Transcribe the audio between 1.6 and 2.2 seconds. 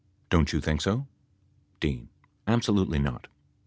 D.